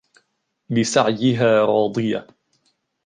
[0.69, 2.27] لسعيها راضية